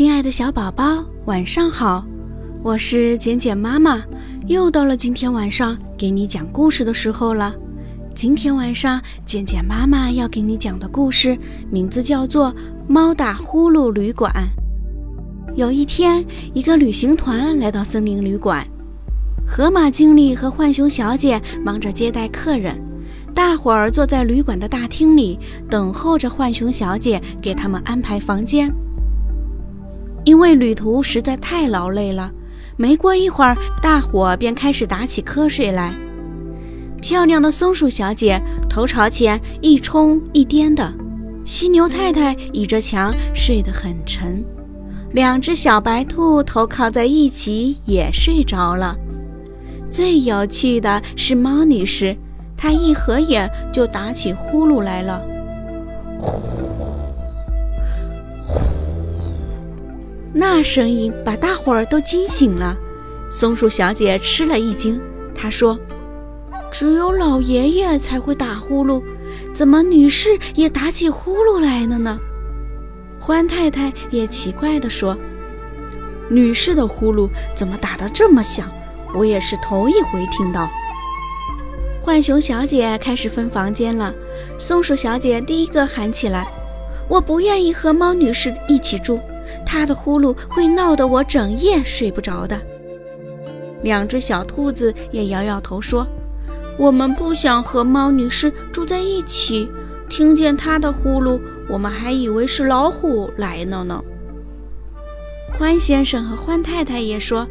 [0.00, 2.02] 亲爱的小宝宝，晚上好！
[2.62, 4.02] 我是简简妈妈，
[4.46, 7.54] 又到了今天晚上给你讲故事的时候了。
[8.14, 11.36] 今天晚上，简简妈妈要给你讲的故事
[11.70, 12.50] 名字叫做
[12.88, 14.32] 《猫打呼噜旅馆》。
[15.54, 18.66] 有一天，一个旅行团来到森林旅馆，
[19.46, 22.82] 河马经理和浣熊小姐忙着接待客人，
[23.34, 28.74] 大伙儿坐在旅馆的大厅里等候着浣熊小姐给他们安排房间。
[30.30, 32.30] 因为旅途实在太劳累了，
[32.76, 35.92] 没过一会儿，大伙便开始打起瞌睡来。
[37.02, 40.94] 漂亮的松鼠小姐头朝前一冲一颠的，
[41.44, 44.44] 犀牛太太倚着墙睡得很沉，
[45.14, 48.96] 两只小白兔头靠在一起也睡着了。
[49.90, 52.16] 最有趣的是猫女士，
[52.56, 55.20] 她一合眼就打起呼噜来了，
[56.20, 56.59] 呼。
[60.32, 62.76] 那声音把大伙儿都惊醒了，
[63.30, 65.00] 松鼠小姐吃了一惊。
[65.34, 65.76] 她说
[66.70, 69.02] ：“只有老爷爷才会打呼噜，
[69.52, 72.18] 怎么女士也打起呼噜来了呢？”
[73.18, 75.16] 欢太太也奇怪地说
[76.30, 78.70] ：“女士的呼噜怎么打得这么响？
[79.12, 80.70] 我也是头一回听到。”
[82.02, 84.14] 浣熊小姐开始分房间了，
[84.56, 86.46] 松鼠小姐第一个喊起来
[87.10, 89.20] ：“我不愿意和猫女士一起住。”
[89.70, 92.60] 他的呼噜会闹得我整夜睡不着的。
[93.84, 96.04] 两只小兔子也摇摇头说
[96.76, 99.70] ：“我们不想和猫女士住在一起，
[100.08, 104.02] 听见她的呼噜，我们还以为是老虎来了呢。”
[105.56, 107.46] 欢先生和欢太太也说：“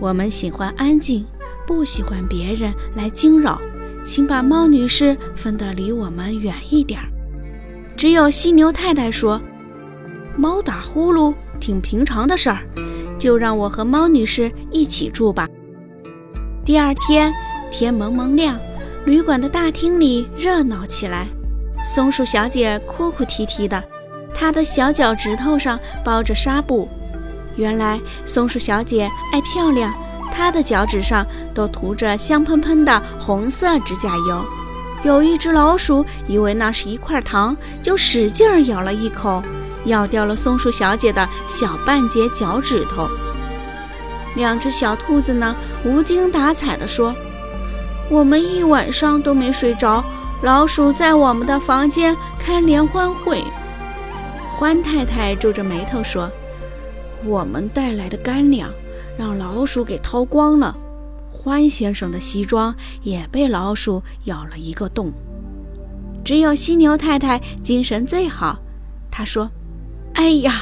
[0.00, 1.22] 我们喜欢安静，
[1.66, 3.60] 不喜欢别人来惊扰，
[4.06, 7.06] 请把猫女士分得离我们远一点儿。”
[7.94, 9.38] 只有犀牛太太说。
[10.36, 12.58] 猫打呼噜挺平常的事儿，
[13.18, 15.48] 就让我和猫女士一起住吧。
[16.62, 17.32] 第二天
[17.70, 18.58] 天蒙蒙亮，
[19.06, 21.26] 旅馆的大厅里热闹起来。
[21.84, 23.82] 松鼠小姐哭哭啼啼的，
[24.34, 26.86] 她的小脚趾头上包着纱布。
[27.56, 29.94] 原来松鼠小姐爱漂亮，
[30.30, 31.24] 她的脚趾上
[31.54, 34.44] 都涂着香喷喷的红色指甲油。
[35.02, 39.42] 有一只老鼠以为那是一块糖，就使劲咬了一口。
[39.86, 43.08] 咬掉了松鼠小姐的小半截脚趾头。
[44.36, 47.14] 两只小兔子呢，无精打采地说
[48.10, 50.04] ：“我们一晚上都没睡着，
[50.42, 53.42] 老鼠在我们的房间开联欢会。”
[54.54, 56.30] 欢太太皱着眉头说
[57.24, 58.70] ：“我们带来的干粮
[59.18, 60.76] 让老鼠给掏光了。”
[61.32, 65.12] 欢先生的西装也被老鼠咬了一个洞。
[66.24, 68.58] 只有犀牛太太精神最好，
[69.10, 69.50] 她说。
[70.16, 70.52] 哎呀，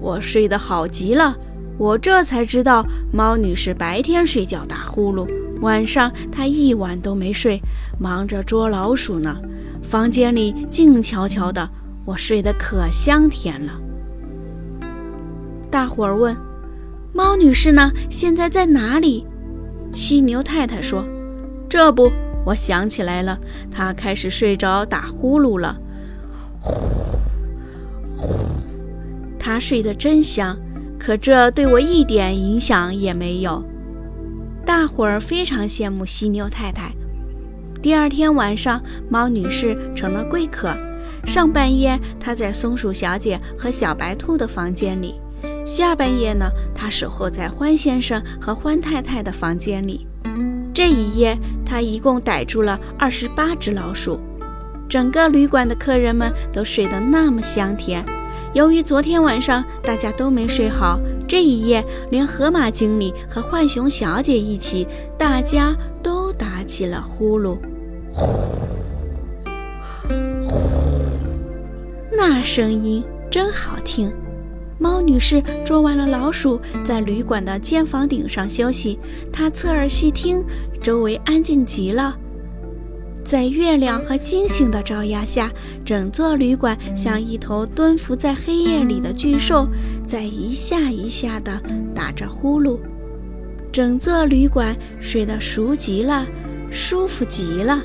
[0.00, 1.36] 我睡得好极了！
[1.78, 5.28] 我这才知道，猫女士白天睡觉打呼噜，
[5.60, 7.60] 晚上她一晚都没睡，
[8.00, 9.36] 忙着捉老鼠呢。
[9.82, 11.70] 房间里静悄悄的，
[12.04, 13.80] 我睡得可香甜了。
[15.70, 16.36] 大伙儿问
[17.14, 17.92] ：“猫女士呢？
[18.10, 19.24] 现在在哪里？”
[19.94, 21.06] 犀牛太太说
[21.70, 22.10] ：“这不，
[22.44, 23.38] 我想起来了，
[23.70, 25.78] 她开始睡着打呼噜了。”
[26.60, 26.95] 呼。
[29.46, 30.58] 他睡得真香，
[30.98, 33.64] 可这对我一点影响也没有。
[34.66, 36.90] 大伙儿非常羡慕犀牛太太。
[37.80, 40.76] 第二天晚上，猫女士成了贵客。
[41.24, 45.14] 上半夜，她在松鼠小姐和小白兔的房间里；
[45.64, 50.08] 下半夜呢，她守候在欢先生和欢太太的房间里。
[50.74, 54.18] 这一夜，她一共逮住了二十八只老鼠。
[54.88, 58.04] 整个旅馆的客人们都睡得那么香甜。
[58.56, 67.58] 由于昨天晚上大家都没睡好，这一夜连河马经理和浣熊小姐一起，大家都打起了呼噜，
[68.14, 68.26] 呼
[70.48, 70.58] 呼，
[72.10, 74.10] 那声音真好听。
[74.78, 78.98] 猫女士捉完了老鼠，在旅馆的尖房顶上休息，
[79.30, 80.42] 她侧耳细听，
[80.80, 82.16] 周围安静极了。
[83.26, 85.50] 在月亮和星星的照耀下，
[85.84, 89.68] 整座旅馆像一头蹲伏在黑夜里的巨兽，
[90.06, 91.60] 在一下一下地
[91.92, 92.78] 打着呼噜。
[93.72, 96.24] 整座旅馆睡得熟极了，
[96.70, 97.82] 舒服极了。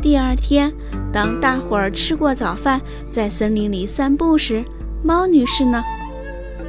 [0.00, 0.72] 第二天，
[1.12, 2.80] 当大伙儿吃过早饭，
[3.12, 4.64] 在森林里散步时，
[5.04, 5.80] 猫女士呢？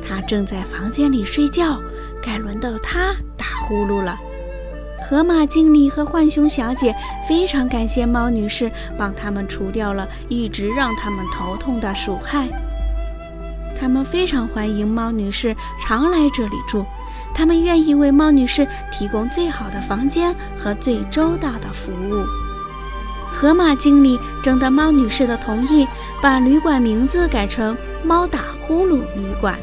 [0.07, 1.81] 她正在房间里睡觉，
[2.21, 4.15] 该轮到她打呼噜了。
[5.13, 6.91] 河马经理和浣熊小姐
[7.29, 12.47] 非常感谢猫女士帮他们除掉了一直让他们头痛的鼠害。
[13.79, 16.83] 他们非常欢迎猫女士常来这里住，
[17.31, 22.25] 他们愿意为猫女士提供最好的房间和最周到的服务。
[23.31, 25.87] 河马经理征得猫女士的同意，
[26.23, 29.59] 把旅馆名字改成“猫打呼噜旅馆”。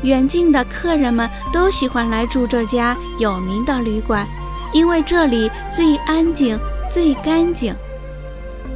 [0.00, 4.26] 远近的客人们都喜欢来住这家有名的旅馆，
[4.72, 6.58] 因为这里最安静、
[6.90, 7.74] 最干净。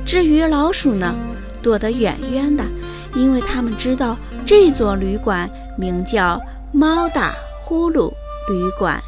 [0.04, 1.14] 至于老鼠呢，
[1.62, 2.64] 躲得远远的，
[3.14, 6.40] 因为他们知道这座旅馆名叫
[6.72, 8.10] “猫打呼噜
[8.48, 9.00] 旅馆”。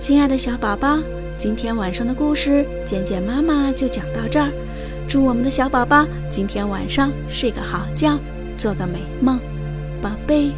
[0.00, 0.98] 亲爱的小宝宝。
[1.36, 4.52] 今天晚上的故事，简简妈妈就讲到这儿。
[5.08, 8.16] 祝我们的小宝宝今天晚上睡个好觉，
[8.56, 9.38] 做个美梦，
[10.00, 10.52] 宝贝，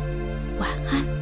[0.60, 1.15] 晚安。